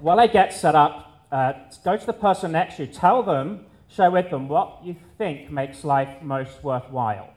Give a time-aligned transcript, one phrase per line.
[0.00, 1.52] while I get set up, uh,
[1.84, 5.50] go to the person next to you, tell them, share with them what you think
[5.50, 7.34] makes life most worthwhile.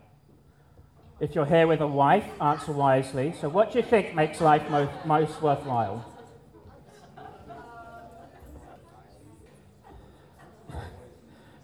[1.19, 3.33] If you're here with a wife, answer wisely.
[3.39, 6.05] So, what do you think makes life most, most worthwhile?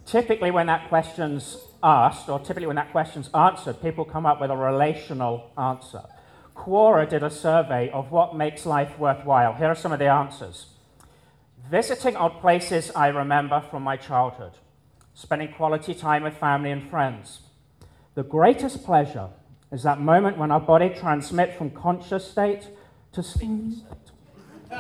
[0.08, 4.50] typically, when that question's asked, or typically when that question's answered, people come up with
[4.50, 6.02] a relational answer.
[6.56, 9.54] Quora did a survey of what makes life worthwhile.
[9.54, 10.68] Here are some of the answers
[11.70, 14.54] visiting odd places I remember from my childhood,
[15.14, 17.42] spending quality time with family and friends.
[18.16, 19.30] The greatest pleasure
[19.72, 22.68] is that moment when our body transmits from conscious state
[23.12, 24.78] to sleep state.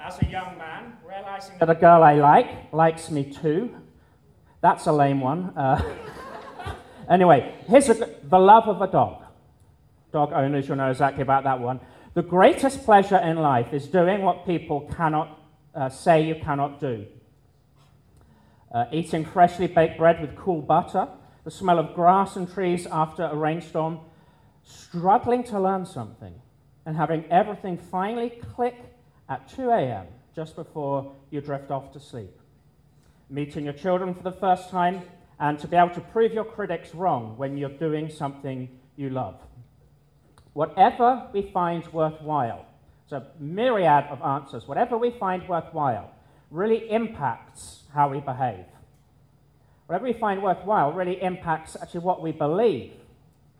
[0.00, 3.74] As a young man, realizing that a girl I like likes me too.
[4.60, 5.52] That's a lame one.
[5.56, 5.82] Uh,
[7.08, 9.22] anyway, here's a, the love of a dog.
[10.12, 11.80] Dog owners, you'll know exactly about that one.
[12.12, 15.43] The greatest pleasure in life is doing what people cannot
[15.74, 17.06] uh, say you cannot do.
[18.72, 21.08] Uh, eating freshly baked bread with cool butter,
[21.44, 24.00] the smell of grass and trees after a rainstorm,
[24.62, 26.34] struggling to learn something,
[26.86, 28.76] and having everything finally click
[29.28, 30.06] at 2 a.m.
[30.34, 32.30] just before you drift off to sleep.
[33.30, 35.02] Meeting your children for the first time,
[35.38, 39.40] and to be able to prove your critics wrong when you're doing something you love.
[40.52, 42.66] Whatever we find worthwhile,
[43.04, 46.10] it's a myriad of answers, whatever we find worthwhile
[46.50, 48.64] really impacts how we behave.
[49.86, 52.92] Whatever we find worthwhile really impacts actually what we believe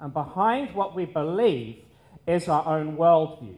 [0.01, 1.77] and behind what we believe
[2.27, 3.57] is our own worldview.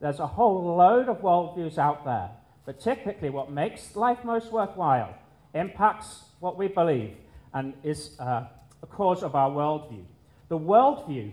[0.00, 2.30] There's a whole load of worldviews out there,
[2.66, 5.14] but typically what makes life most worthwhile
[5.54, 7.16] impacts what we believe
[7.54, 8.44] and is uh,
[8.82, 10.04] a cause of our worldview.
[10.48, 11.32] The worldview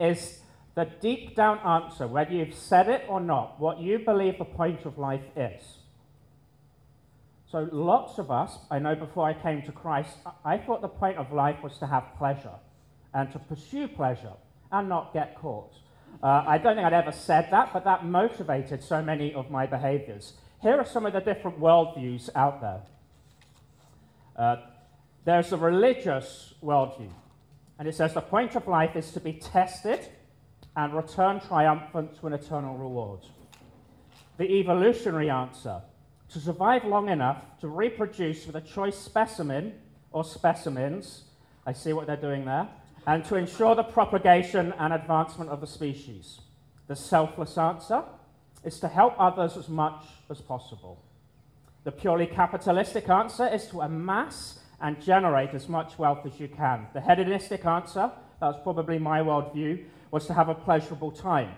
[0.00, 0.40] is
[0.76, 4.84] the deep down answer, whether you've said it or not, what you believe the point
[4.84, 5.62] of life is.
[7.50, 11.16] So, lots of us, I know before I came to Christ, I thought the point
[11.16, 12.58] of life was to have pleasure
[13.14, 14.34] and to pursue pleasure
[14.70, 15.72] and not get caught.
[16.22, 19.66] Uh, I don't think I'd ever said that, but that motivated so many of my
[19.66, 20.34] behaviors.
[20.60, 22.82] Here are some of the different worldviews out there.
[24.36, 24.56] Uh,
[25.24, 27.10] there's a religious worldview,
[27.78, 30.06] and it says the point of life is to be tested
[30.76, 33.20] and return triumphant to an eternal reward.
[34.36, 35.80] The evolutionary answer
[36.28, 39.72] to survive long enough to reproduce with a choice specimen
[40.12, 41.24] or specimens,
[41.66, 42.68] I see what they're doing there,
[43.06, 46.40] and to ensure the propagation and advancement of the species.
[46.88, 48.02] The selfless answer
[48.64, 51.02] is to help others as much as possible.
[51.84, 56.88] The purely capitalistic answer is to amass and generate as much wealth as you can.
[56.92, 58.10] The hedonistic answer,
[58.40, 59.84] that's probably my worldview,
[60.16, 61.50] was to have a pleasurable time.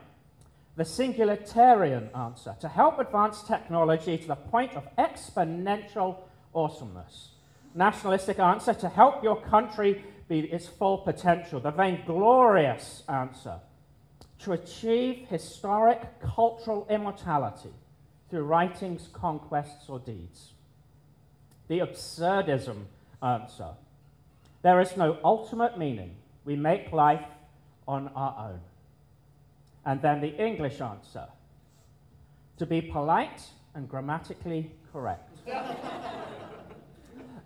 [0.75, 6.17] The singularitarian answer, to help advance technology to the point of exponential
[6.53, 7.29] awesomeness.
[7.77, 13.61] Nationalistic answer, to help your country be its full potential, the vainglorious answer
[14.41, 17.71] to achieve historic cultural immortality
[18.29, 20.55] through writings, conquests, or deeds.
[21.69, 22.87] The absurdism
[23.23, 23.71] answer
[24.63, 26.17] there is no ultimate meaning.
[26.45, 27.23] We make life
[27.89, 28.61] on our own.
[29.85, 31.27] And then the English answer
[32.59, 33.43] to be polite
[33.75, 35.39] and grammatically correct.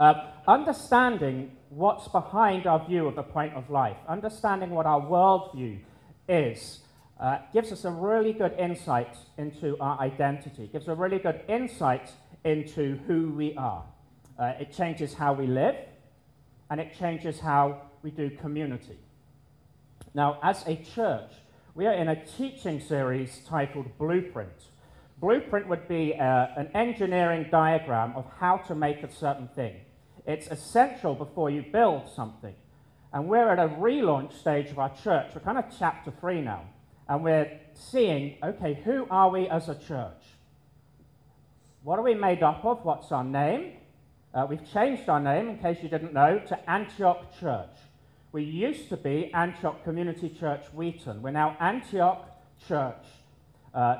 [0.00, 0.14] uh,
[0.48, 5.78] understanding what's behind our view of the point of life, understanding what our worldview
[6.28, 6.80] is,
[7.20, 12.10] uh, gives us a really good insight into our identity, gives a really good insight
[12.44, 13.84] into who we are.
[14.38, 15.76] Uh, it changes how we live,
[16.70, 18.98] and it changes how we do community.
[20.14, 21.30] Now, as a church,
[21.74, 24.68] we are in a teaching series titled Blueprint.
[25.18, 29.76] Blueprint would be uh, an engineering diagram of how to make a certain thing.
[30.26, 32.54] It's essential before you build something.
[33.14, 35.30] And we're at a relaunch stage of our church.
[35.34, 36.64] We're kind of chapter three now.
[37.08, 40.22] And we're seeing, okay, who are we as a church?
[41.84, 42.84] What are we made up of?
[42.84, 43.78] What's our name?
[44.34, 47.76] Uh, we've changed our name, in case you didn't know, to Antioch Church.
[48.32, 51.20] We used to be Antioch Community Church Wheaton.
[51.20, 52.26] We're now Antioch
[52.66, 53.04] Church.
[53.74, 53.96] Uh,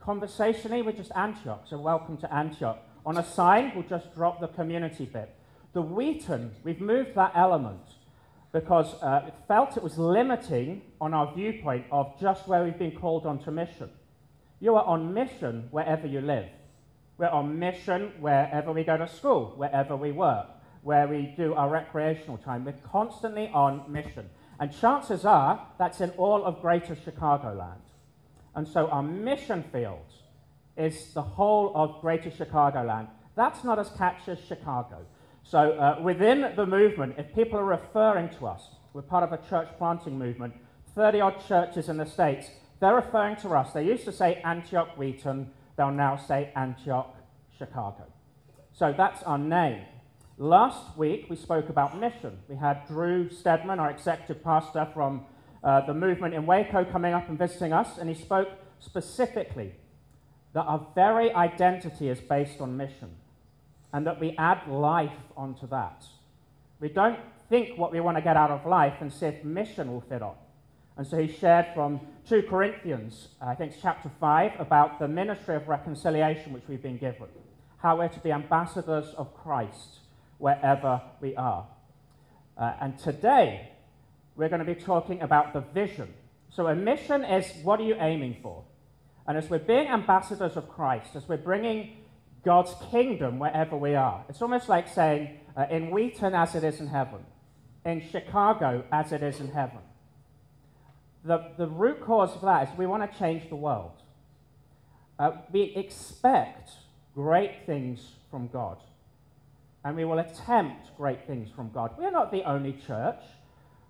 [0.00, 2.78] conversationally, we're just Antioch, so welcome to Antioch.
[3.04, 5.34] On a sign, we'll just drop the community bit.
[5.72, 7.82] The Wheaton, we've moved that element
[8.52, 12.96] because uh, it felt it was limiting on our viewpoint of just where we've been
[12.96, 13.90] called onto mission.
[14.60, 16.46] You are on mission wherever you live.
[17.18, 20.46] We're on mission wherever we go to school, wherever we work,
[20.82, 22.64] where we do our recreational time.
[22.64, 24.28] We're constantly on mission.
[24.58, 27.80] And chances are that's in all of greater Chicagoland.
[28.54, 30.06] And so our mission field
[30.76, 33.08] is the whole of Greater Chicagoland.
[33.36, 35.06] That's not as catchy as Chicago.
[35.42, 38.62] So uh, within the movement, if people are referring to us,
[38.92, 40.54] we're part of a church planting movement,
[40.94, 42.48] 30 odd churches in the States,
[42.80, 43.72] they're referring to us.
[43.72, 47.14] They used to say Antioch Wheaton, they'll now say Antioch
[47.56, 48.06] Chicago.
[48.72, 49.84] So that's our name.
[50.40, 52.38] Last week we spoke about mission.
[52.48, 55.26] We had Drew Stedman, our executive pastor from
[55.62, 58.48] uh, the movement in Waco, coming up and visiting us, and he spoke
[58.78, 59.74] specifically
[60.54, 63.10] that our very identity is based on mission
[63.92, 66.06] and that we add life onto that.
[66.80, 67.18] We don't
[67.50, 70.22] think what we want to get out of life and see if mission will fit
[70.22, 70.36] on.
[70.96, 75.54] And so he shared from 2 Corinthians, I think it's chapter 5, about the ministry
[75.56, 77.28] of reconciliation which we've been given,
[77.76, 79.99] how we're to be ambassadors of Christ
[80.40, 81.66] wherever we are.
[82.56, 83.70] Uh, and today,
[84.34, 86.12] we're going to be talking about the vision.
[86.50, 88.64] So, a mission is what are you aiming for?
[89.26, 91.98] And as we're being ambassadors of Christ, as we're bringing
[92.44, 96.80] God's kingdom wherever we are, it's almost like saying, uh, in Wheaton as it is
[96.80, 97.24] in heaven,
[97.84, 99.78] in Chicago as it is in heaven.
[101.24, 103.92] The, the root cause of that is we want to change the world.
[105.18, 106.70] Uh, we expect
[107.14, 108.00] great things
[108.30, 108.78] from God,
[109.84, 111.92] and we will attempt great things from God.
[111.98, 113.20] We are not the only church,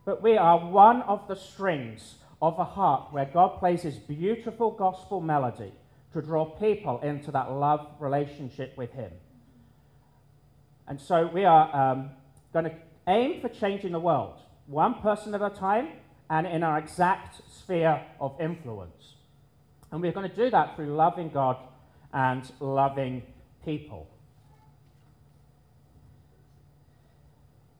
[0.04, 4.70] but we are one of the strings of a harp where God plays his beautiful
[4.70, 5.72] gospel melody
[6.12, 9.10] to draw people into that love relationship with him.
[10.88, 12.10] And so we are um,
[12.52, 12.74] going to
[13.06, 15.88] aim for changing the world, one person at a time,
[16.28, 19.14] and in our exact sphere of influence.
[19.92, 21.56] And we're going to do that through loving God
[22.12, 23.22] and loving
[23.64, 24.08] people.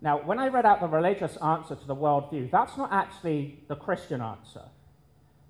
[0.03, 3.77] Now, when I read out the religious answer to the worldview, that's not actually the
[3.77, 4.63] Christian answer.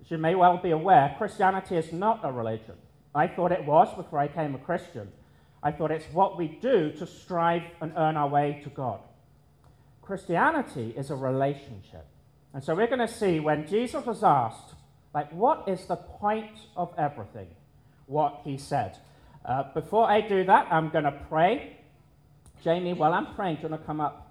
[0.01, 2.75] As you may well be aware, Christianity is not a religion.
[3.15, 5.11] I thought it was before I became a Christian.
[5.63, 8.99] I thought it's what we do to strive and earn our way to God.
[10.01, 12.05] Christianity is a relationship.
[12.53, 14.73] And so we're going to see when Jesus was asked,
[15.13, 17.47] like, what is the point of everything?
[18.07, 18.97] What he said.
[19.45, 21.77] Uh, before I do that, I'm going to pray.
[22.63, 24.30] Jamie, while I'm praying, do you want to come up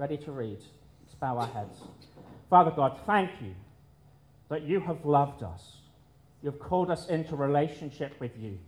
[0.00, 0.56] ready to read?
[1.02, 1.76] Let's bow our heads.
[2.48, 3.54] Father God, thank you
[4.48, 5.76] that you have loved us.
[6.42, 8.58] You've called us into relationship with you.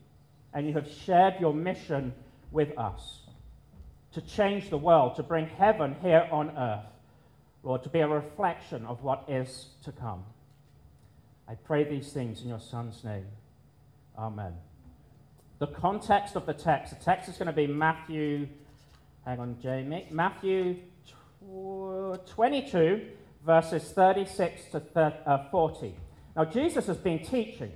[0.52, 2.12] And you have shared your mission
[2.50, 3.20] with us
[4.12, 6.84] to change the world, to bring heaven here on earth.
[7.62, 10.24] Lord, to be a reflection of what is to come.
[11.48, 13.24] I pray these things in your Son's name.
[14.18, 14.52] Amen.
[15.60, 18.48] The context of the text, the text is going to be Matthew,
[19.24, 20.76] hang on, Jamie, Matthew
[22.26, 23.06] 22,
[23.44, 25.94] verses 36 to uh, 40.
[26.36, 27.72] Now, Jesus has been teaching,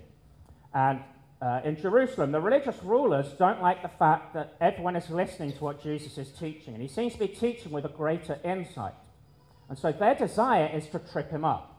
[0.73, 1.01] and
[1.43, 5.65] uh, in Jerusalem, the religious rulers don't like the fact that everyone is listening to
[5.65, 8.95] what Jesus is teaching, and he seems to be teaching with a greater insight.
[9.69, 11.77] And so their desire is to trip him up.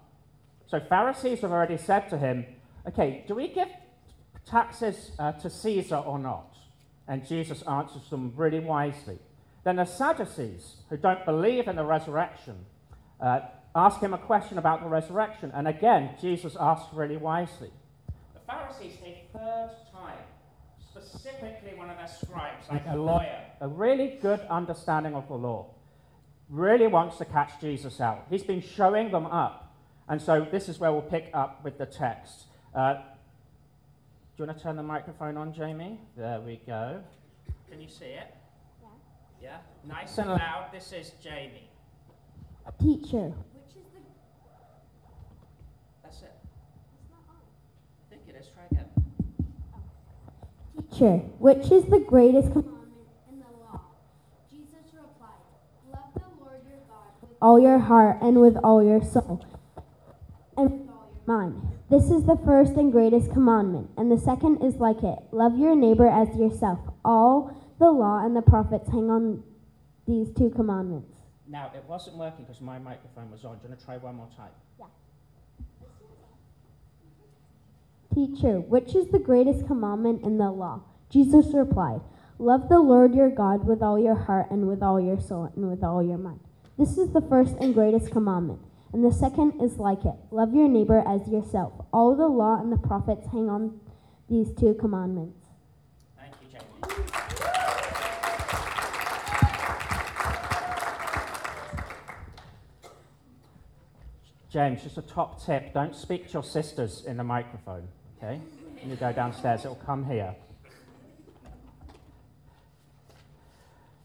[0.67, 2.45] So Pharisees have already said to him,
[2.87, 3.69] Okay, do we give
[4.45, 6.55] taxes uh, to Caesar or not?
[7.07, 9.17] And Jesus answers them really wisely.
[9.67, 12.55] Then the Sadducees, who don't believe in the resurrection,
[13.19, 13.41] uh,
[13.75, 15.51] ask him a question about the resurrection.
[15.53, 17.71] And again, Jesus asks really wisely.
[18.33, 20.19] The Pharisees, a third time,
[20.89, 25.65] specifically one of their scribes, like a lawyer, a really good understanding of the law,
[26.49, 28.25] really wants to catch Jesus out.
[28.29, 29.75] He's been showing them up.
[30.07, 32.45] And so this is where we'll pick up with the text.
[32.73, 32.99] Uh, do
[34.37, 35.99] you want to turn the microphone on, Jamie?
[36.15, 37.03] There we go.
[37.69, 38.33] Can you see it?
[39.41, 40.69] Yeah, nice and loud.
[40.73, 41.69] This is Jamie.
[42.65, 43.33] A Teacher.
[43.53, 43.99] Which is the.
[46.03, 46.33] That's it.
[46.99, 47.35] It's not on.
[48.01, 48.47] I think it is.
[48.47, 48.89] Try again.
[50.91, 52.91] Teacher, which is the greatest commandment
[53.31, 53.81] in the law?
[54.49, 55.45] Jesus replied,
[55.93, 59.45] Love the Lord your God with all your heart and with all your soul
[60.57, 61.61] and with all your mind.
[61.89, 65.19] This is the first and greatest commandment, and the second is like it.
[65.31, 66.79] Love your neighbor as yourself.
[67.05, 69.43] All the law and the prophets hang on
[70.07, 71.17] these two commandments.
[71.47, 73.57] Now, it wasn't working because my microphone was on.
[73.57, 74.51] Do you want to try one more time?
[74.79, 74.85] Yeah.
[78.13, 80.81] Teacher, which is the greatest commandment in the law?
[81.09, 82.01] Jesus replied,
[82.39, 85.69] Love the Lord your God with all your heart and with all your soul and
[85.69, 86.39] with all your mind.
[86.77, 88.59] This is the first and greatest commandment.
[88.93, 91.73] And the second is like it love your neighbor as yourself.
[91.91, 93.79] All the law and the prophets hang on
[94.29, 95.36] these two commandments.
[104.49, 107.87] James, just a top tip don't speak to your sisters in the microphone,
[108.17, 108.39] okay?
[108.79, 110.35] When you go downstairs, it'll come here.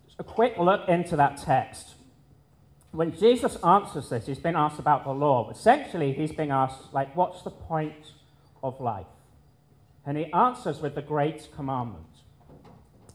[0.07, 1.95] Just a quick look into that text.
[2.91, 5.49] When Jesus answers this, he's been asked about the law.
[5.51, 8.13] Essentially, he's being asked, like, what's the point
[8.63, 9.07] of life?
[10.05, 12.05] And he answers with the great commandment.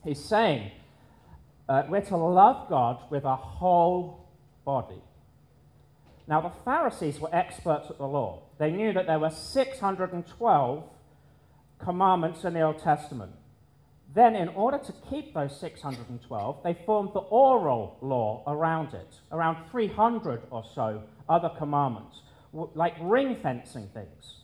[0.04, 0.72] He's saying,
[1.68, 4.30] uh, we're to love God with our whole
[4.64, 5.02] body
[6.28, 8.44] now, the Pharisees were experts at the law.
[8.60, 10.84] They knew that there were 612
[11.80, 13.32] commandments in the Old Testament.
[14.14, 19.70] Then, in order to keep those 612, they formed the oral law around it, around
[19.70, 24.36] 300 or so other commandments, like ring fencing things.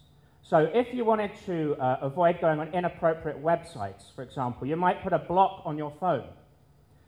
[0.44, 5.02] So, if you wanted to uh, avoid going on inappropriate websites, for example, you might
[5.02, 6.28] put a block on your phone.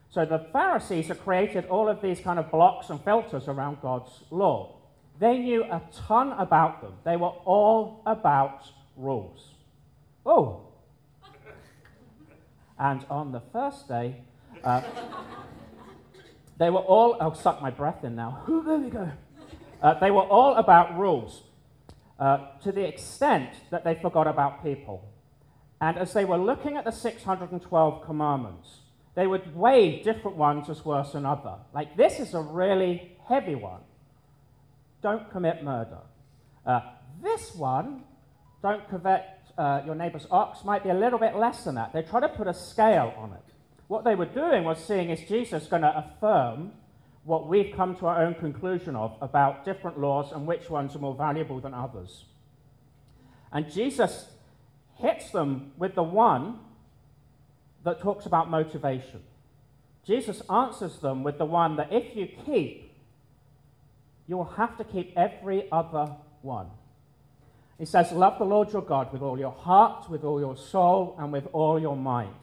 [0.09, 4.23] So, the Pharisees had created all of these kind of blocks and filters around God's
[4.31, 4.77] law.
[5.19, 9.53] They knew a ton about them, they were all about rules.
[10.25, 10.65] Oh,
[12.77, 14.17] and on the first day,
[14.63, 14.81] uh,
[16.57, 18.43] they were all, I'll suck my breath in now.
[18.47, 19.11] there we go.
[19.81, 21.43] Uh, they were all about rules
[22.19, 25.07] uh, to the extent that they forgot about people.
[25.79, 28.79] And as they were looking at the 612 commandments,
[29.15, 31.55] they would weigh different ones as worse than other.
[31.73, 33.81] Like, this is a really heavy one.
[35.01, 35.99] Don't commit murder.
[36.65, 36.81] Uh,
[37.23, 38.03] this one,
[38.61, 39.25] don't covet
[39.57, 41.93] uh, your neighbor's ox might be a little bit less than that.
[41.93, 43.53] They try to put a scale on it.
[43.87, 46.73] What they were doing was seeing is Jesus going to affirm
[47.23, 50.99] what we've come to our own conclusion of about different laws and which ones are
[50.99, 52.25] more valuable than others.
[53.51, 54.29] And Jesus
[54.95, 56.59] hits them with the one
[57.85, 59.21] that talks about motivation.
[60.05, 62.91] Jesus answers them with the one that if you keep,
[64.27, 66.67] you will have to keep every other one.
[67.77, 71.15] He says, Love the Lord your God with all your heart, with all your soul,
[71.19, 72.35] and with all your mind.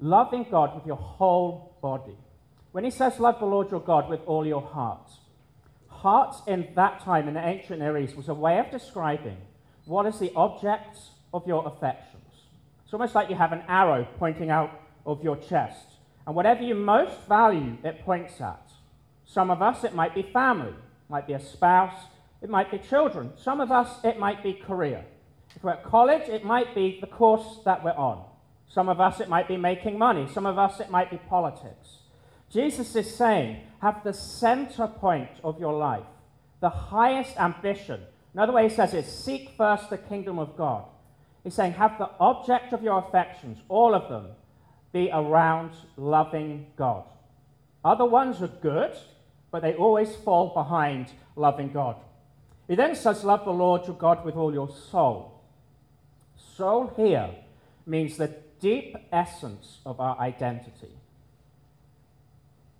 [0.00, 2.16] Loving God with your whole body.
[2.72, 5.10] When he says, Love the Lord your God with all your heart,
[5.88, 9.38] heart in that time in the ancient Near East was a way of describing
[9.86, 10.98] what is the object
[11.32, 12.13] of your affections.
[12.94, 14.70] It's almost like you have an arrow pointing out
[15.04, 15.84] of your chest.
[16.28, 18.70] And whatever you most value, it points at.
[19.24, 22.04] Some of us, it might be family, it might be a spouse,
[22.40, 23.32] it might be children.
[23.36, 25.04] Some of us, it might be career.
[25.56, 28.26] If we're at college, it might be the course that we're on.
[28.68, 30.28] Some of us, it might be making money.
[30.32, 31.98] Some of us, it might be politics.
[32.48, 36.06] Jesus is saying, have the center point of your life,
[36.60, 38.02] the highest ambition.
[38.34, 40.84] Another way he says is, seek first the kingdom of God.
[41.44, 44.28] He's saying, have the object of your affections, all of them,
[44.92, 47.04] be around loving God.
[47.84, 48.92] Other ones are good,
[49.50, 51.96] but they always fall behind loving God.
[52.66, 55.42] He then says, Love the Lord your God with all your soul.
[56.56, 57.30] Soul here
[57.86, 60.92] means the deep essence of our identity.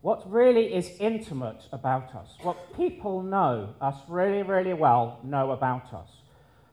[0.00, 5.92] What really is intimate about us, what people know us really, really well know about
[5.92, 6.09] us.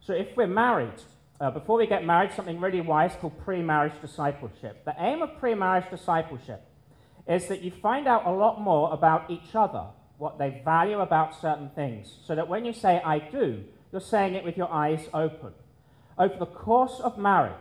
[0.01, 1.01] So if we're married,
[1.41, 4.86] uh, before we get married, something really wise called pre marriage discipleship.
[4.86, 6.62] The aim of pre marriage discipleship
[7.27, 9.88] is that you find out a lot more about each other
[10.19, 14.36] what they value about certain things, so that when you say, I do, you're saying
[14.36, 15.53] it with your eyes open.
[16.15, 17.55] Over the course of marriage,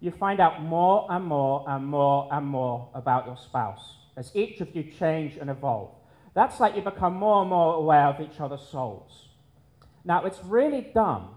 [0.00, 4.60] you find out more and more and more and more about your spouse as each
[4.60, 5.90] of you change and evolve.
[6.34, 9.28] That's like you become more and more aware of each other's souls.
[10.04, 11.36] Now, it's really dumb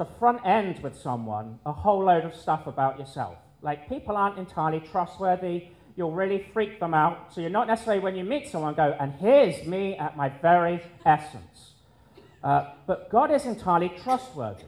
[0.00, 3.36] to front end with someone a whole load of stuff about yourself.
[3.62, 5.68] Like, people aren't entirely trustworthy
[6.00, 7.34] you'll really freak them out.
[7.34, 10.82] So you're not necessarily, when you meet someone, go, and here's me at my very
[11.04, 11.72] essence.
[12.42, 14.64] Uh, but God is entirely trustworthy.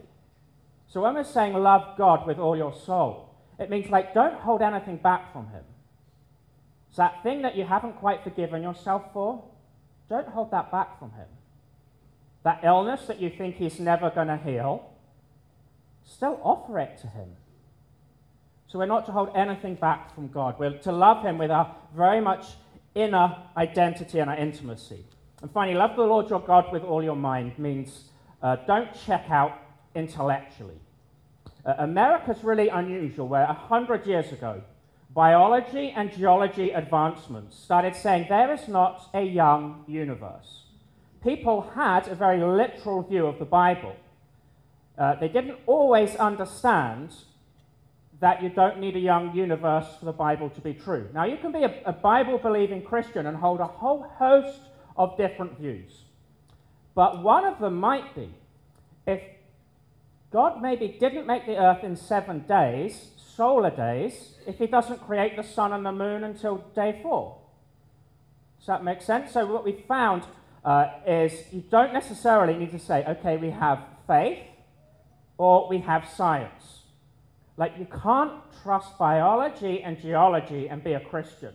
[0.89, 4.61] So when we're saying love God with all your soul, it means like don't hold
[4.61, 5.65] anything back from Him.
[6.91, 9.43] So that thing that you haven't quite forgiven yourself for,
[10.11, 11.29] don't hold that back from Him.
[12.45, 14.91] That illness that you think He's never going to heal,
[16.05, 17.29] still offer it to Him.
[18.69, 20.59] So we're not to hold anything back from God.
[20.59, 22.47] We're to love Him with our very much
[22.95, 25.05] inner identity and our intimacy.
[25.43, 28.05] And finally, love the Lord your God with all your mind means
[28.43, 29.59] uh, don't check out
[29.95, 30.79] intellectually.
[31.65, 34.63] Uh, America's really unusual, where 100 years ago,
[35.15, 40.63] biology and geology advancements started saying there is not a young universe.
[41.23, 43.95] People had a very literal view of the Bible.
[44.99, 47.15] Uh, they didn't always understand
[48.21, 51.09] that you don't need a young universe for the Bible to be true.
[51.13, 54.61] Now, you can be a, a Bible believing Christian and hold a whole host
[54.97, 56.05] of different views.
[56.95, 58.29] But one of them might be
[59.07, 59.21] if
[60.31, 65.37] God maybe didn't make the earth in seven days, solar days, if he doesn't create
[65.37, 67.39] the sun and the moon until day four.
[68.59, 69.33] Does that make sense?
[69.33, 70.23] So, what we found
[70.65, 74.39] uh, is you don't necessarily need to say, okay, we have faith
[75.39, 76.81] or we have science.
[77.57, 81.55] Like, you can't trust biology and geology and be a Christian.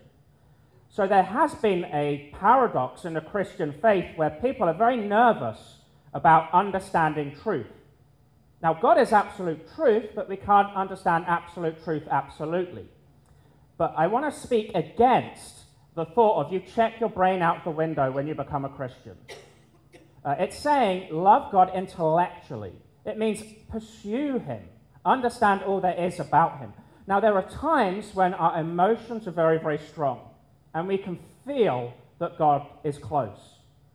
[0.90, 5.78] So, there has been a paradox in the Christian faith where people are very nervous
[6.14, 7.68] about understanding truth.
[8.62, 12.88] Now, God is absolute truth, but we can't understand absolute truth absolutely.
[13.78, 15.58] But I want to speak against
[15.96, 19.18] the thought of you check your brain out the window when you become a Christian.
[20.26, 22.74] Uh, it's saying love God intellectually.
[23.08, 24.64] It means pursue Him,
[25.06, 26.74] understand all there is about Him.
[27.08, 30.20] Now, there are times when our emotions are very, very strong,
[30.74, 33.40] and we can feel that God is close.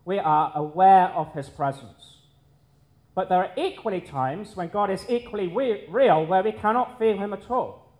[0.07, 2.16] We are aware of His presence.
[3.14, 7.35] But there are equally times when God is equally real where we cannot feel Him
[7.35, 7.92] at all.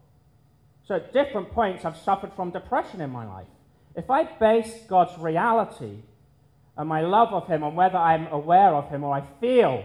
[0.85, 3.47] So, at different points, I've suffered from depression in my life.
[3.95, 5.99] If I base God's reality
[6.79, 9.85] and my love of Him on whether I'm aware of Him or I feel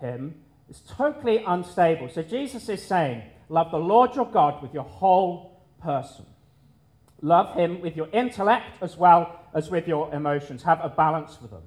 [0.00, 2.08] Him, it's totally unstable.
[2.08, 6.26] So Jesus is saying, Love the Lord your God with your whole person.
[7.22, 10.64] Love Him with your intellect as well as with your emotions.
[10.64, 11.62] Have a balance with them.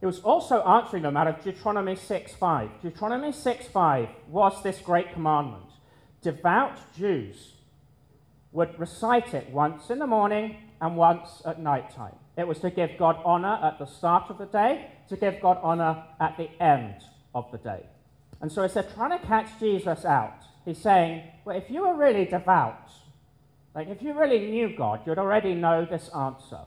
[0.00, 2.70] He was also answering them out of Deuteronomy 6:5.
[2.82, 5.70] Deuteronomy 6:5 was this great commandment.
[6.22, 7.54] Devout Jews
[8.52, 12.16] would recite it once in the morning and once at night time.
[12.36, 15.58] It was to give God honor at the start of the day, to give God
[15.62, 16.96] honor at the end
[17.34, 17.86] of the day.
[18.40, 21.96] And so as they're trying to catch Jesus out, he's saying, Well, if you were
[21.96, 22.90] really devout,
[23.74, 26.60] like if you really knew God, you'd already know this answer.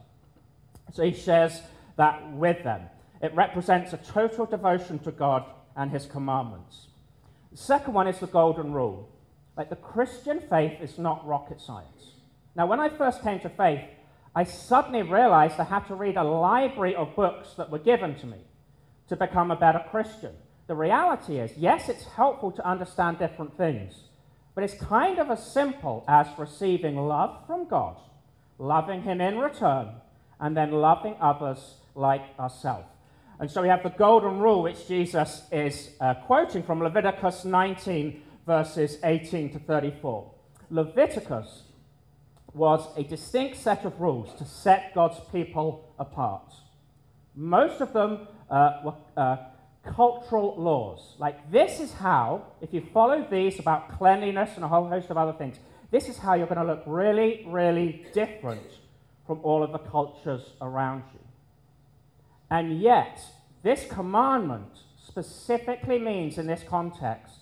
[0.93, 1.61] So he shares
[1.97, 2.81] that with them.
[3.21, 6.87] It represents a total devotion to God and his commandments.
[7.51, 9.09] The second one is the golden rule.
[9.57, 12.11] Like the Christian faith is not rocket science.
[12.55, 13.81] Now, when I first came to faith,
[14.35, 18.25] I suddenly realized I had to read a library of books that were given to
[18.25, 18.39] me
[19.09, 20.33] to become a better Christian.
[20.67, 23.93] The reality is, yes, it's helpful to understand different things,
[24.55, 27.97] but it's kind of as simple as receiving love from God,
[28.57, 29.89] loving Him in return,
[30.39, 32.87] and then loving others like ourselves.
[33.39, 38.21] And so we have the golden rule, which Jesus is uh, quoting from Leviticus 19,
[38.45, 40.31] verses 18 to 34.
[40.69, 41.63] Leviticus
[42.53, 46.53] was a distinct set of rules to set God's people apart.
[47.35, 49.37] Most of them uh, were uh,
[49.85, 51.15] cultural laws.
[51.19, 55.17] Like, this is how, if you follow these about cleanliness and a whole host of
[55.17, 55.57] other things,
[55.91, 58.79] this is how you're going to look really, really different
[59.27, 61.19] from all of the cultures around you.
[62.49, 63.19] And yet,
[63.61, 64.69] this commandment
[65.05, 67.35] specifically means in this context,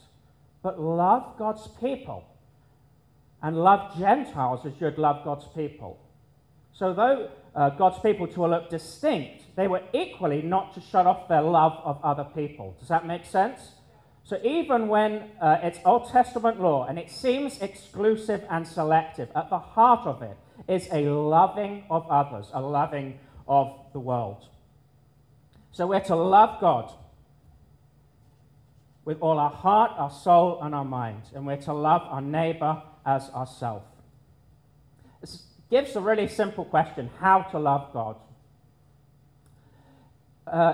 [0.61, 2.25] but love God's people
[3.41, 5.99] and love Gentiles as you'd love God's people.
[6.73, 11.27] So, though uh, God's people to look distinct, they were equally not to shut off
[11.27, 12.75] their love of other people.
[12.79, 13.59] Does that make sense?
[14.23, 19.49] So, even when uh, it's Old Testament law and it seems exclusive and selective, at
[19.49, 24.47] the heart of it is a loving of others, a loving of the world.
[25.71, 26.93] So, we're to love God
[29.03, 32.81] with all our heart, our soul, and our mind, and we're to love our neighbor
[33.05, 33.85] as ourselves.
[35.71, 38.17] Gives a really simple question how to love God.
[40.45, 40.73] Uh,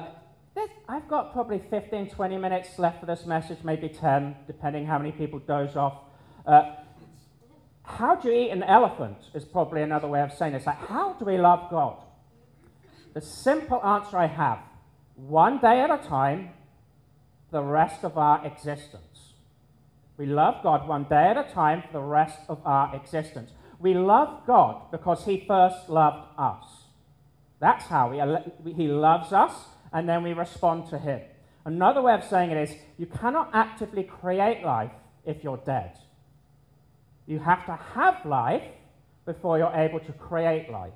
[0.55, 4.97] this, I've got probably 15, 20 minutes left for this message, maybe 10, depending how
[4.97, 5.99] many people doze off.
[6.47, 6.73] Uh,
[7.83, 10.65] how do you eat an elephant is probably another way of saying this.
[10.65, 11.97] Like, how do we love God?
[13.13, 14.59] The simple answer I have
[15.15, 16.49] one day at a time,
[17.51, 19.33] the rest of our existence.
[20.17, 23.51] We love God one day at a time for the rest of our existence.
[23.79, 26.65] We love God because He first loved us.
[27.59, 29.53] That's how he, he loves us,
[29.91, 31.21] and then we respond to Him.
[31.65, 34.91] Another way of saying it is you cannot actively create life
[35.25, 35.97] if you're dead.
[37.25, 38.63] You have to have life
[39.25, 40.93] before you're able to create life.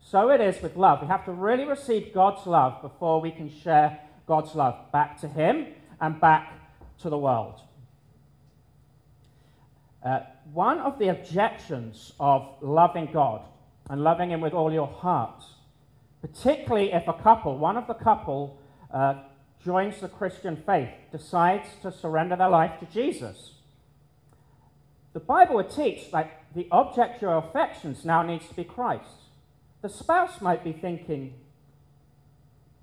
[0.00, 1.00] So it is with love.
[1.00, 5.28] We have to really receive God's love before we can share God's love back to
[5.28, 5.68] Him
[6.00, 6.52] and back
[7.00, 7.60] to the world.
[10.04, 10.20] Uh,
[10.52, 13.42] one of the objections of loving God
[13.88, 15.42] and loving Him with all your heart,
[16.20, 18.58] particularly if a couple, one of the couple,
[18.92, 19.14] uh,
[19.64, 23.52] joins the Christian faith, decides to surrender their life to Jesus.
[25.14, 29.04] The Bible would teach that the object of your affections now needs to be Christ.
[29.80, 31.34] The spouse might be thinking,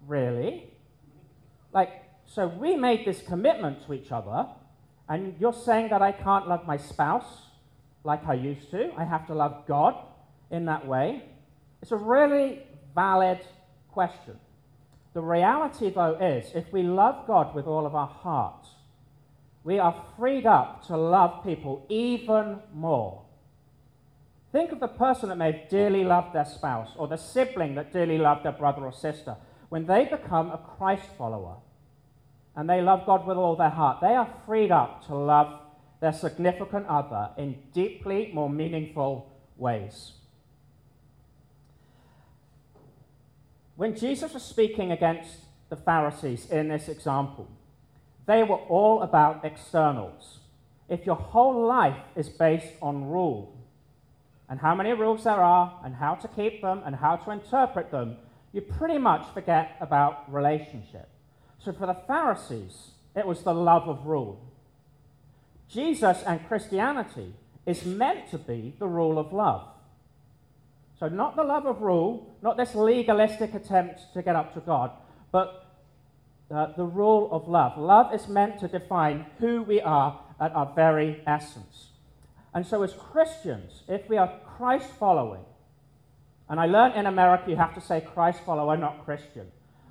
[0.07, 0.71] really?
[1.73, 4.47] Like, so we made this commitment to each other,
[5.09, 7.25] and you're saying that I can't love my spouse
[8.03, 8.91] like I used to.
[8.97, 9.95] I have to love God
[10.49, 11.23] in that way.
[11.81, 13.39] It's a really valid
[13.91, 14.39] question.
[15.13, 18.69] The reality, though, is if we love God with all of our hearts,
[19.63, 23.23] we are freed up to love people even more.
[24.51, 28.17] Think of the person that may dearly loved their spouse or the sibling that dearly
[28.17, 29.37] loved their brother or sister.
[29.69, 31.57] When they become a Christ follower
[32.55, 35.60] and they love God with all their heart, they are freed up to love
[36.01, 40.13] their significant other in deeply more meaningful ways.
[43.77, 45.31] When Jesus was speaking against
[45.69, 47.47] the Pharisees in this example,
[48.25, 50.39] they were all about externals.
[50.89, 53.57] If your whole life is based on rule,
[54.49, 57.89] and how many rules there are, and how to keep them, and how to interpret
[57.91, 58.17] them,
[58.51, 61.07] you pretty much forget about relationship.
[61.59, 64.50] So for the Pharisees, it was the love of rule.
[65.71, 67.33] Jesus and Christianity
[67.65, 69.67] is meant to be the rule of love.
[70.99, 74.91] So, not the love of rule, not this legalistic attempt to get up to God,
[75.31, 75.65] but
[76.51, 77.77] uh, the rule of love.
[77.77, 81.87] Love is meant to define who we are at our very essence.
[82.53, 85.45] And so, as Christians, if we are Christ following,
[86.49, 89.47] and I learned in America you have to say Christ follower, not Christian.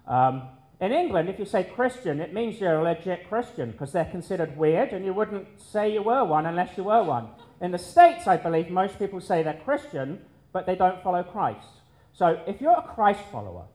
[0.06, 0.42] Um,
[0.80, 4.56] in England, if you say Christian, it means you're a legit Christian because they're considered
[4.56, 7.28] weird and you wouldn't say you were one unless you were one.
[7.60, 11.68] In the States, I believe most people say they're Christian, but they don't follow Christ.
[12.14, 13.66] So if you're a Christ follower,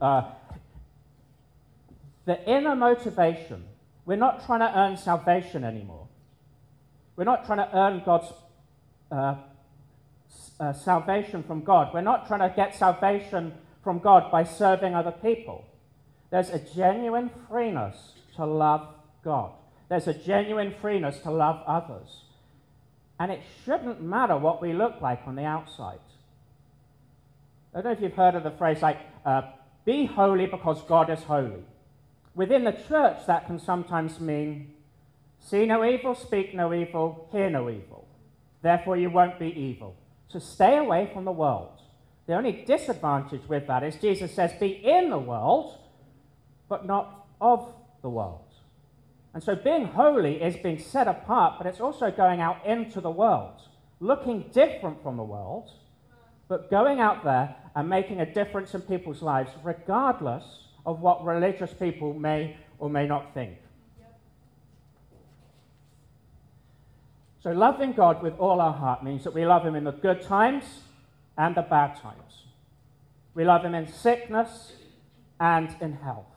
[0.00, 0.30] uh,
[2.24, 3.64] the inner motivation,
[4.06, 6.08] we're not trying to earn salvation anymore.
[7.14, 8.32] We're not trying to earn God's
[9.12, 9.34] uh,
[10.58, 11.92] uh, salvation from God.
[11.92, 13.52] We're not trying to get salvation
[13.84, 15.66] from God by serving other people.
[16.30, 17.96] There's a genuine freeness
[18.36, 18.86] to love
[19.24, 19.52] God.
[19.88, 22.22] There's a genuine freeness to love others.
[23.18, 25.98] And it shouldn't matter what we look like on the outside.
[27.74, 29.42] I don't know if you've heard of the phrase like, uh,
[29.84, 31.64] be holy because God is holy.
[32.34, 34.72] Within the church, that can sometimes mean
[35.40, 38.06] see no evil, speak no evil, hear no evil.
[38.62, 39.96] Therefore, you won't be evil.
[40.28, 41.80] So stay away from the world.
[42.26, 45.79] The only disadvantage with that is Jesus says, be in the world,
[46.70, 48.46] but not of the world.
[49.34, 53.10] And so being holy is being set apart, but it's also going out into the
[53.10, 53.60] world,
[53.98, 55.70] looking different from the world,
[56.48, 60.44] but going out there and making a difference in people's lives, regardless
[60.86, 63.58] of what religious people may or may not think.
[67.42, 70.22] So, loving God with all our heart means that we love Him in the good
[70.22, 70.64] times
[71.38, 72.44] and the bad times.
[73.34, 74.72] We love Him in sickness
[75.38, 76.29] and in health.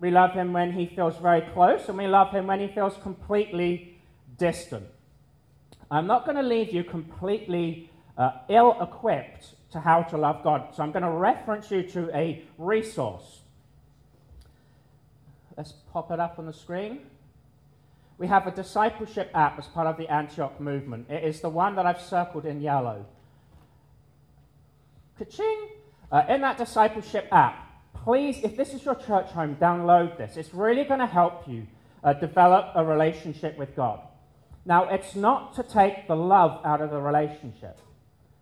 [0.00, 2.96] We love him when he feels very close, and we love him when he feels
[3.02, 4.00] completely
[4.36, 4.86] distant.
[5.90, 10.74] I'm not going to leave you completely uh, ill equipped to how to love God,
[10.74, 13.40] so I'm going to reference you to a resource.
[15.56, 17.00] Let's pop it up on the screen.
[18.18, 21.10] We have a discipleship app as part of the Antioch movement.
[21.10, 23.06] It is the one that I've circled in yellow.
[25.18, 25.68] Ka-ching!
[26.10, 27.67] Uh, in that discipleship app,
[28.08, 30.38] please, if this is your church home, download this.
[30.38, 31.66] It's really going to help you
[32.02, 34.00] uh, develop a relationship with God.
[34.64, 37.78] Now, it's not to take the love out of the relationship.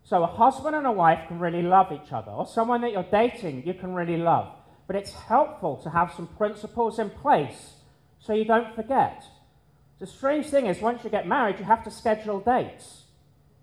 [0.05, 3.11] So, a husband and a wife can really love each other, or someone that you're
[3.11, 4.55] dating you can really love.
[4.87, 7.73] But it's helpful to have some principles in place
[8.21, 9.25] so you don't forget.
[9.99, 13.03] The strange thing is, once you get married, you have to schedule dates.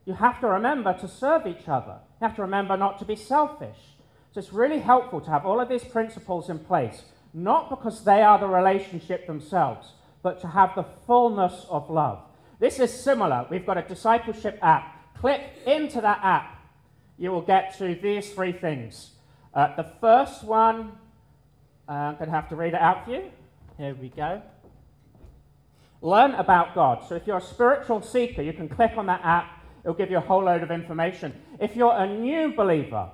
[0.04, 2.00] You have to remember to serve each other.
[2.20, 3.93] You have to remember not to be selfish.
[4.34, 7.04] So it's really helpful to have all of these principles in place,
[7.36, 9.92] not because they are the relationship themselves,
[10.24, 12.20] but to have the fullness of love.
[12.60, 13.46] This is similar.
[13.52, 15.16] We've got a discipleship app.
[15.20, 16.60] Click into that app.
[17.20, 19.12] You will get to these three things.
[19.54, 20.94] Uh, the first one,
[21.88, 23.32] uh, I'm going to have to read it out for you.
[23.78, 24.42] Here we go.
[26.02, 27.08] Learn about God.
[27.08, 29.64] So if you're a spiritual seeker, you can click on that app.
[29.84, 31.34] It'll give you a whole load of information.
[31.60, 33.12] If you're a new believer,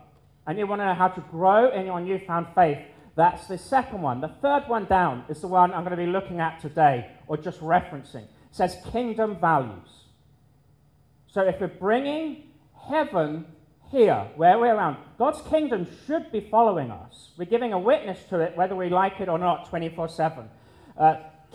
[0.47, 2.79] and you want to know how to grow in your newfound faith,
[3.15, 4.21] that's the second one.
[4.21, 7.37] The third one down is the one I'm going to be looking at today, or
[7.37, 8.23] just referencing.
[8.23, 9.89] It says kingdom values.
[11.27, 12.43] So if we're bringing
[12.87, 13.45] heaven
[13.91, 17.31] here, where we're around, God's kingdom should be following us.
[17.37, 20.49] We're giving a witness to it, whether we like it or not, 24 uh, 7.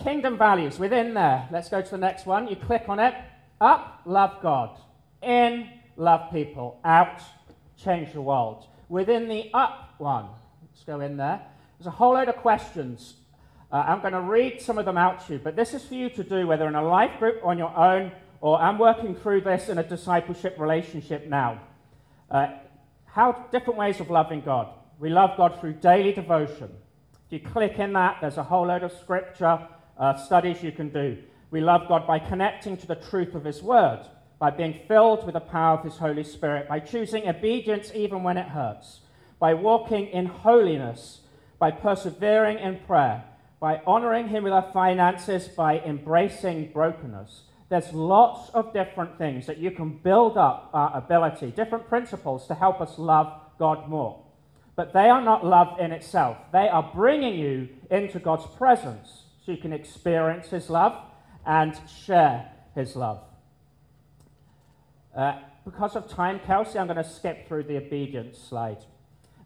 [0.03, 1.47] Kingdom values within there.
[1.51, 2.47] Let's go to the next one.
[2.47, 3.13] You click on it.
[3.61, 4.77] Up, love God.
[5.21, 6.79] In, love people.
[6.83, 7.21] Out,
[7.77, 8.67] change the world.
[8.89, 10.27] Within the up one,
[10.61, 11.41] let's go in there,
[11.77, 13.15] there's a whole load of questions.
[13.71, 15.95] Uh, I'm going to read some of them out to you, but this is for
[15.95, 19.41] you to do whether in a life group on your own, or I'm working through
[19.41, 21.61] this in a discipleship relationship now.
[22.29, 22.47] Uh,
[23.05, 24.67] how different ways of loving God.
[24.99, 26.69] We love God through daily devotion.
[27.27, 29.67] If you click in that, there's a whole load of scripture
[29.97, 31.17] uh, studies you can do.
[31.51, 34.05] We love God by connecting to the truth of His Word,
[34.39, 38.37] by being filled with the power of His Holy Spirit, by choosing obedience even when
[38.37, 39.01] it hurts,
[39.39, 41.21] by walking in holiness,
[41.59, 43.23] by persevering in prayer,
[43.59, 47.43] by honoring Him with our finances, by embracing brokenness.
[47.69, 52.53] There's lots of different things that you can build up our ability, different principles to
[52.53, 54.21] help us love God more.
[54.75, 56.37] But they are not love in itself.
[56.51, 60.95] They are bringing you into God's presence so you can experience His love
[61.45, 63.21] and share His love.
[65.15, 68.77] Uh, because of time, Kelsey, I'm going to skip through the obedience slide.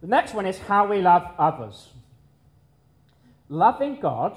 [0.00, 1.90] The next one is how we love others.
[3.48, 4.36] Loving God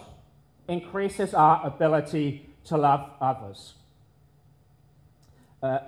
[0.67, 3.73] increases our ability to love others.
[5.61, 5.79] Uh,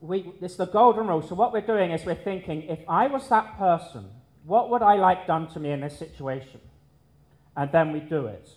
[0.00, 1.22] we, it's the golden rule.
[1.22, 4.10] So, what we're doing is we're thinking if I was that person,
[4.44, 6.60] what would I like done to me in this situation?
[7.56, 8.48] And then we do it.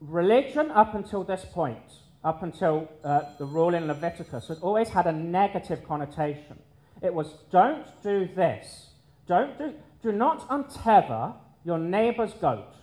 [0.00, 1.78] Religion, up until this point,
[2.24, 6.58] up until uh, the rule in Leviticus, it always had a negative connotation.
[7.02, 8.90] It was don't do this.
[9.26, 12.74] Don't do, do not untether your neighbor's goat,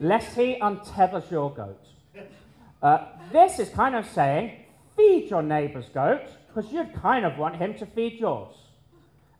[0.00, 1.86] lest he untethers your goat.
[2.82, 4.64] Uh, this is kind of saying
[4.96, 8.54] feed your neighbor's goat because you'd kind of want him to feed yours.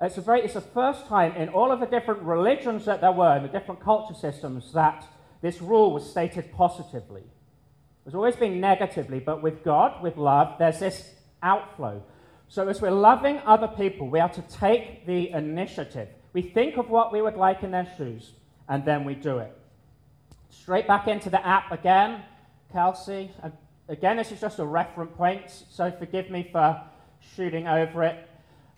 [0.00, 3.12] It's, a very, it's the first time in all of the different religions that there
[3.12, 5.06] were, in the different culture systems, that
[5.42, 7.22] this rule was stated positively.
[8.04, 11.10] It's always been negatively, but with God, with love, there's this
[11.42, 12.02] outflow.
[12.48, 16.08] So as we're loving other people, we are to take the initiative.
[16.32, 18.32] We think of what we would like in their shoes,
[18.68, 19.56] and then we do it.
[20.50, 22.22] Straight back into the app again,
[22.72, 23.30] Kelsey.
[23.88, 26.82] Again, this is just a reference point, so forgive me for
[27.36, 28.28] shooting over it.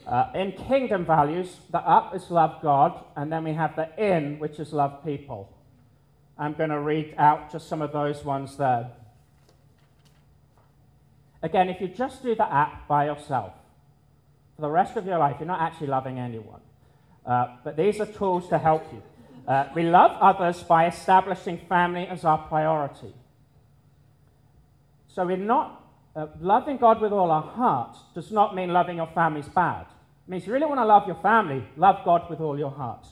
[0.07, 4.39] Uh, in kingdom values, the up is love God, and then we have the in,
[4.39, 5.51] which is love people.
[6.37, 8.91] I'm going to read out just some of those ones there.
[11.45, 13.53] Again, if you just do the app by yourself,
[14.57, 16.63] for the rest of your life, you're not actually loving anyone.
[17.27, 19.03] Uh, but these are tools to help you.
[19.47, 23.13] Uh, we love others by establishing family as our priority.
[25.09, 25.85] So we're not
[26.17, 29.83] uh, loving God with all our heart does not mean loving your family's bad.
[29.83, 33.07] It means you really want to love your family, love God with all your heart.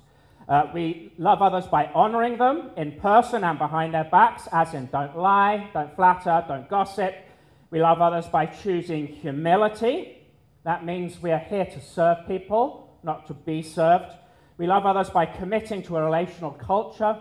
[0.49, 4.87] Uh, we love others by honoring them in person and behind their backs, as in
[4.87, 7.14] don't lie, don't flatter, don't gossip.
[7.73, 10.19] We love others by choosing humility.
[10.63, 14.13] That means we are here to serve people, not to be served.
[14.59, 17.17] We love others by committing to a relational culture.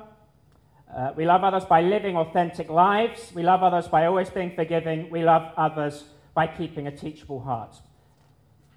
[0.94, 3.32] Uh, we love others by living authentic lives.
[3.34, 5.10] We love others by always being forgiving.
[5.10, 7.78] We love others by keeping a teachable heart.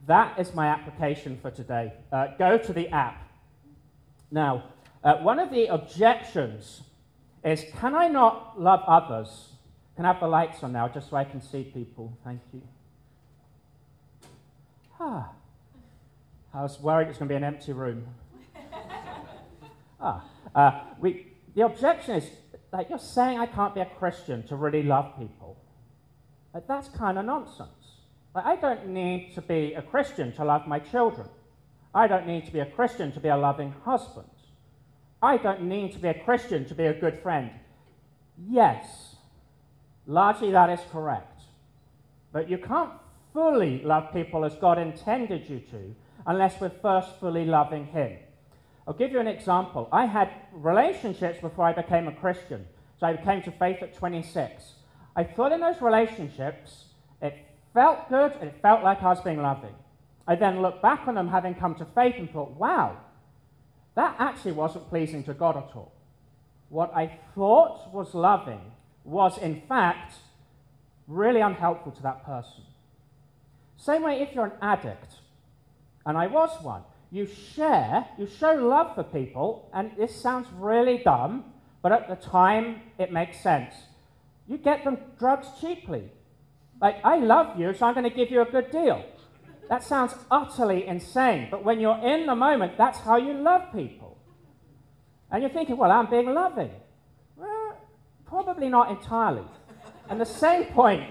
[0.07, 1.93] That is my application for today.
[2.13, 3.29] Uh, go to the app.
[4.31, 4.63] Now,
[5.03, 6.83] uh, one of the objections
[7.45, 9.54] is can I not love others?
[9.97, 12.17] Can I have the lights on now just so I can see people?
[12.25, 12.63] Thank you.
[14.99, 15.31] Ah.
[16.53, 18.07] I was worried it was going to be an empty room.
[20.01, 20.25] ah.
[20.55, 22.29] Uh, we, the objection is
[22.73, 25.57] like you're saying I can't be a Christian to really love people.
[26.53, 27.69] Like, that's kind of nonsense.
[28.35, 31.29] Like, I don't need to be a Christian to love my children.
[31.95, 34.29] I don't need to be a Christian to be a loving husband.
[35.23, 37.51] I don't need to be a Christian to be a good friend.
[38.49, 39.13] Yes,
[40.07, 41.43] largely that is correct.
[42.33, 42.90] But you can't
[43.33, 45.95] fully love people as God intended you to
[46.27, 48.19] unless we're first fully loving Him.
[48.87, 49.88] I'll give you an example.
[49.93, 52.67] I had relationships before I became a Christian.
[53.01, 54.75] So I came to faith at 26.
[55.17, 56.87] I thought in those relationships,
[57.23, 57.35] it
[57.73, 59.75] felt good it felt like I was being loving.
[60.27, 62.97] I then looked back on them having come to faith and thought, wow,
[63.95, 65.93] that actually wasn't pleasing to God at all.
[66.69, 68.61] What I thought was loving
[69.05, 70.14] was, in fact,
[71.07, 72.64] really unhelpful to that person.
[73.77, 75.14] Same way if you're an addict,
[76.07, 80.99] and I was one, you share, you show love for people, and this sounds really
[80.99, 81.45] dumb,
[81.83, 83.75] but at the time it makes sense.
[84.49, 86.11] You get them drugs cheaply.
[86.81, 89.05] Like, I love you, so I'm going to give you a good deal.
[89.69, 94.19] That sounds utterly insane, but when you're in the moment, that's how you love people.
[95.31, 96.71] And you're thinking, well, I'm being loving.
[98.35, 99.44] Probably not entirely.
[100.11, 101.09] and the same point,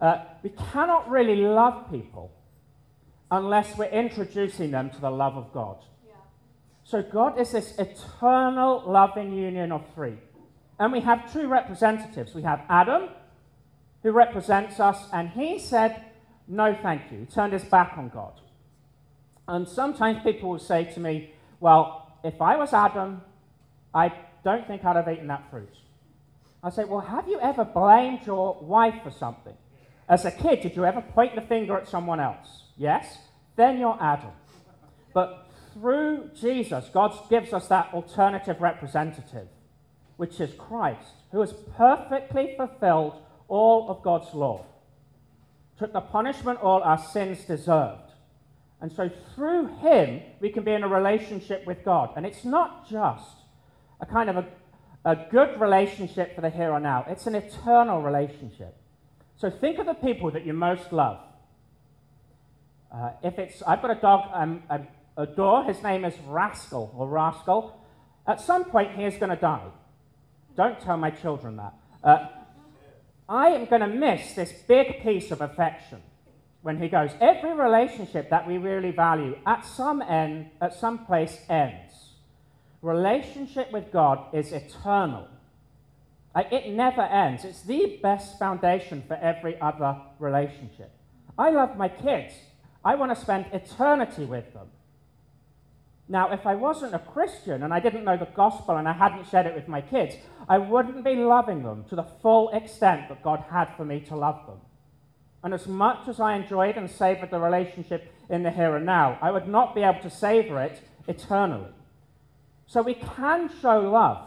[0.00, 2.32] uh, we cannot really love people
[3.30, 5.84] unless we're introducing them to the love of God.
[6.04, 6.14] Yeah.
[6.82, 10.18] So God is this eternal loving union of three.
[10.80, 12.34] And we have two representatives.
[12.34, 13.10] We have Adam,
[14.02, 16.06] who represents us, and he said,
[16.48, 17.20] No, thank you.
[17.20, 18.40] He turned his back on God.
[19.46, 23.20] And sometimes people will say to me, Well, if I was Adam,
[23.94, 24.12] I
[24.42, 25.70] don't think I'd have eaten that fruit.
[26.66, 29.54] I say, Well, have you ever blamed your wife for something?
[30.08, 32.64] As a kid, did you ever point the finger at someone else?
[32.76, 33.18] Yes?
[33.54, 34.32] Then you're Adam.
[35.14, 39.46] But through Jesus, God gives us that alternative representative,
[40.16, 44.64] which is Christ, who has perfectly fulfilled all of God's law,
[45.78, 48.10] took the punishment all our sins deserved.
[48.80, 52.10] And so through him, we can be in a relationship with God.
[52.16, 53.36] And it's not just
[54.00, 54.46] a kind of a,
[55.06, 58.76] a good relationship for the here and now, it's an eternal relationship.
[59.36, 61.20] So think of the people that you most love.
[62.92, 64.80] Uh, if it's, I've got a dog, um, I
[65.16, 67.80] adore, his name is Rascal or Rascal.
[68.26, 69.68] At some point, he is going to die.
[70.56, 71.74] Don't tell my children that.
[72.02, 72.26] Uh,
[73.28, 76.02] I am going to miss this big piece of affection
[76.62, 77.10] when he goes.
[77.20, 82.05] Every relationship that we really value at some end, at some place ends.
[82.86, 85.26] Relationship with God is eternal.
[86.36, 87.44] It never ends.
[87.44, 90.92] It's the best foundation for every other relationship.
[91.36, 92.32] I love my kids.
[92.84, 94.68] I want to spend eternity with them.
[96.08, 99.28] Now, if I wasn't a Christian and I didn't know the gospel and I hadn't
[99.30, 100.14] shared it with my kids,
[100.48, 104.14] I wouldn't be loving them to the full extent that God had for me to
[104.14, 104.60] love them.
[105.42, 109.18] And as much as I enjoyed and savored the relationship in the here and now,
[109.20, 111.72] I would not be able to savor it eternally.
[112.66, 114.26] So we can show love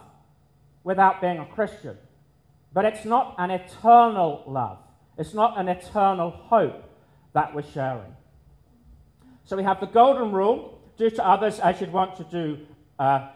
[0.83, 1.97] without being a Christian,
[2.73, 4.79] but it's not an eternal love.
[5.17, 6.83] It's not an eternal hope
[7.33, 8.15] that we're sharing.
[9.43, 12.59] So we have the golden rule do to others as you'd want to do
[12.97, 13.29] uh,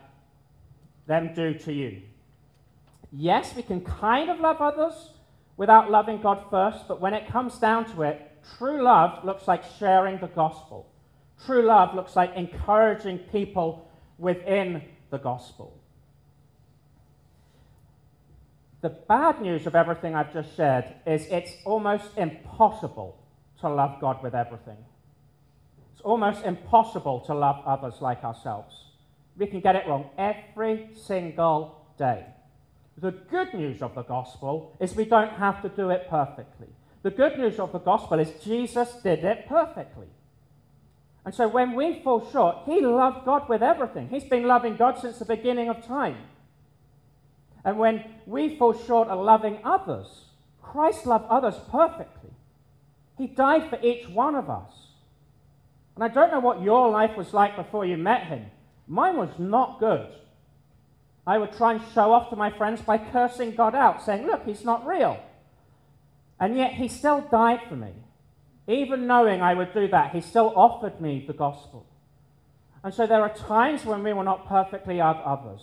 [1.07, 2.01] them do to you.
[3.11, 5.11] Yes, we can kind of love others
[5.57, 9.63] without loving God first, but when it comes down to it, true love looks like
[9.77, 10.89] sharing the gospel.
[11.45, 14.81] True love looks like encouraging people within
[15.13, 15.79] the gospel.
[18.81, 23.15] The bad news of everything I've just said is it's almost impossible
[23.61, 24.79] to love God with everything
[25.93, 28.73] It's almost impossible to love others like ourselves.
[29.37, 31.59] We can get it wrong every single
[31.97, 32.25] day.
[32.97, 36.71] The good news of the gospel is we don't have to do it perfectly.
[37.03, 40.07] The good news of the gospel is Jesus did it perfectly.
[41.25, 44.09] And so when we fall short, he loved God with everything.
[44.09, 46.17] He's been loving God since the beginning of time.
[47.63, 50.25] And when we fall short of loving others,
[50.61, 52.31] Christ loved others perfectly.
[53.17, 54.71] He died for each one of us.
[55.95, 58.47] And I don't know what your life was like before you met him.
[58.87, 60.07] Mine was not good.
[61.25, 64.45] I would try and show off to my friends by cursing God out, saying, Look,
[64.45, 65.23] he's not real.
[66.39, 67.93] And yet he still died for me.
[68.67, 71.85] Even knowing I would do that, he still offered me the gospel.
[72.83, 75.61] And so there are times when we will not perfectly love others.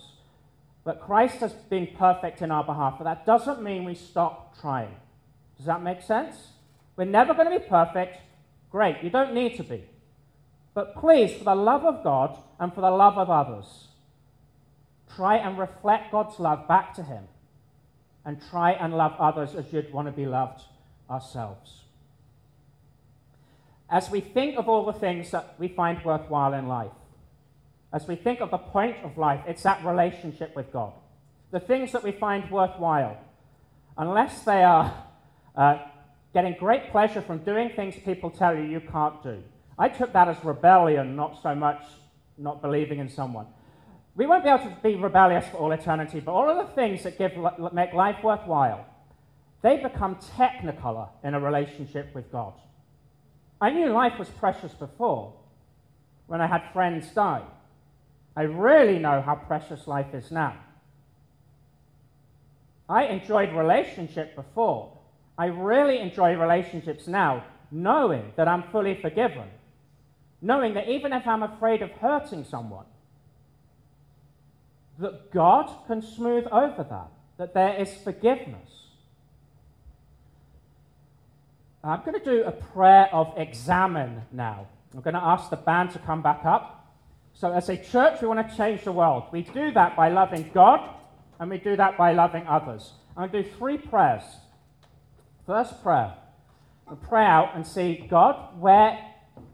[0.83, 2.95] But Christ has been perfect in our behalf.
[2.97, 4.95] But that doesn't mean we stop trying.
[5.57, 6.35] Does that make sense?
[6.95, 8.17] We're never going to be perfect.
[8.71, 9.03] Great.
[9.03, 9.83] You don't need to be.
[10.73, 13.87] But please, for the love of God and for the love of others,
[15.15, 17.25] try and reflect God's love back to Him
[18.25, 20.61] and try and love others as you'd want to be loved
[21.09, 21.80] ourselves.
[23.91, 26.91] As we think of all the things that we find worthwhile in life,
[27.91, 30.93] as we think of the point of life, it's that relationship with God.
[31.51, 33.17] The things that we find worthwhile,
[33.97, 35.03] unless they are
[35.57, 35.79] uh,
[36.33, 39.43] getting great pleasure from doing things people tell you you can't do,
[39.77, 41.83] I took that as rebellion, not so much
[42.37, 43.47] not believing in someone.
[44.15, 47.03] We won't be able to be rebellious for all eternity, but all of the things
[47.03, 47.33] that give,
[47.73, 48.85] make life worthwhile,
[49.61, 52.53] they become technicolor in a relationship with God.
[53.61, 55.33] I knew life was precious before,
[56.27, 57.43] when I had friends die.
[58.35, 60.55] I really know how precious life is now.
[62.89, 64.97] I enjoyed relationship before.
[65.37, 69.47] I really enjoy relationships now, knowing that I'm fully forgiven
[70.41, 72.85] knowing that even if I'm afraid of hurting someone,
[74.97, 78.80] that God can smooth over that, that there is forgiveness.
[81.83, 84.67] I'm going to do a prayer of examine now.
[84.93, 86.93] I'm going to ask the band to come back up.
[87.33, 89.23] So, as a church, we want to change the world.
[89.31, 90.87] We do that by loving God,
[91.39, 92.93] and we do that by loving others.
[93.17, 94.23] I'm going to do three prayers.
[95.47, 96.13] First prayer,
[96.87, 98.99] I'll pray out and see God, where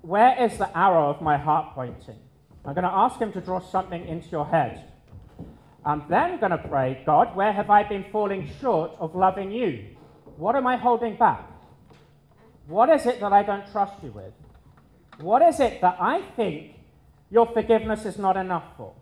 [0.01, 2.17] where is the arrow of my heart pointing?
[2.65, 4.91] I'm going to ask him to draw something into your head.
[5.85, 9.85] I'm then going to pray, God, where have I been falling short of loving you?
[10.35, 11.49] What am I holding back?
[12.67, 14.33] What is it that I don't trust you with?
[15.19, 16.73] What is it that I think
[17.29, 18.93] your forgiveness is not enough for?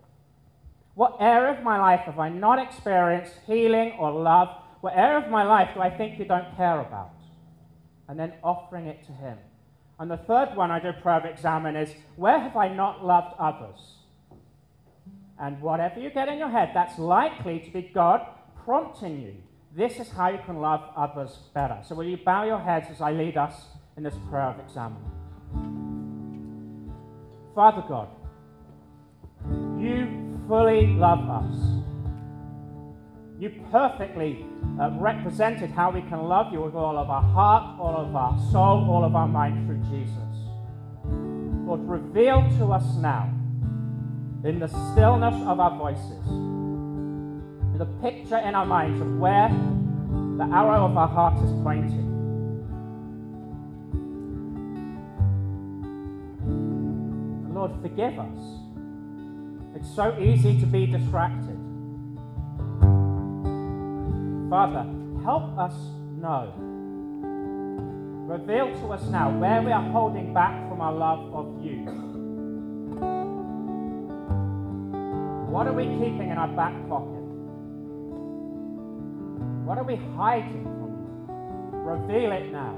[0.94, 4.50] What area of my life have I not experienced healing or love?
[4.82, 7.12] What area of my life do I think you don't care about?
[8.08, 9.38] And then offering it to Him.
[10.00, 13.36] And the third one I do prayer of examine is where have I not loved
[13.40, 13.96] others?
[15.40, 18.26] And whatever you get in your head, that's likely to be God
[18.64, 19.36] prompting you.
[19.76, 21.78] This is how you can love others better.
[21.84, 23.54] So, will you bow your heads as I lead us
[23.98, 25.04] in this prayer of examine?
[27.54, 28.08] Father God,
[29.78, 31.56] you fully love us.
[33.38, 34.46] You perfectly
[34.80, 38.40] uh, represented how we can love you with all of our heart, all of our
[38.54, 40.16] soul, all of our mind through Jesus.
[41.68, 43.30] Lord, reveal to us now,
[44.46, 46.55] in the stillness of our voices,
[47.78, 52.06] the picture in our minds of where the arrow of our heart is pointing.
[57.54, 58.38] Lord, forgive us.
[59.76, 61.60] It's so easy to be distracted.
[64.50, 64.86] Father,
[65.24, 65.76] help us
[66.22, 66.54] know.
[68.28, 71.86] Reveal to us now where we are holding back from our love of you.
[75.52, 77.25] What are we keeping in our back pocket?
[79.66, 81.80] What are we hiding from you?
[81.82, 82.76] Reveal it now.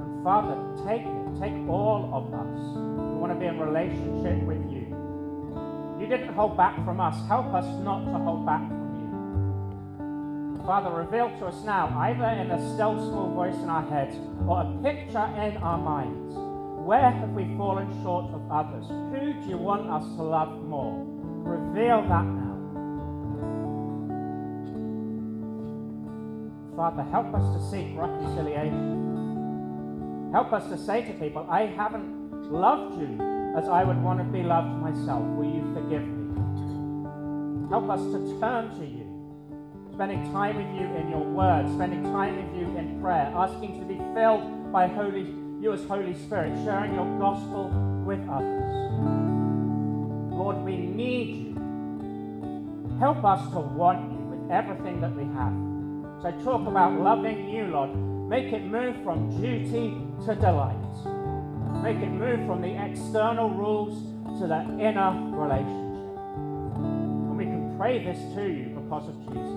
[0.00, 0.54] And Father,
[0.86, 1.40] take it.
[1.40, 4.86] Take all of us who want to be in relationship with you.
[6.00, 7.16] You didn't hold back from us.
[7.26, 8.94] Help us not to hold back from
[10.54, 10.64] you.
[10.64, 14.14] Father, reveal to us now, either in a still small voice in our heads
[14.46, 16.36] or a picture in our minds,
[16.86, 18.86] where have we fallen short of others?
[18.86, 21.13] Who do you want us to love more?
[21.44, 22.54] Reveal that now.
[26.74, 29.02] Father, help us to seek reconciliation.
[30.32, 33.16] Help us to say to people, I haven't loved you
[33.56, 35.22] as I would want to be loved myself.
[35.36, 36.24] Will you forgive me?
[37.70, 39.06] Help us to turn to you,
[39.92, 43.84] spending time with you in your word, spending time with you in prayer, asking to
[43.86, 47.70] be filled by Holy, you as Holy Spirit, sharing your gospel
[48.04, 49.23] with others.
[50.44, 52.96] Lord, we need you.
[52.98, 55.54] Help us to want you with everything that we have.
[56.20, 57.96] So talk about loving you, Lord.
[58.28, 60.76] Make it move from duty to delight.
[61.82, 63.94] Make it move from the external rules
[64.38, 66.18] to the inner relationship.
[66.76, 69.53] And we can pray this to you because of Jesus.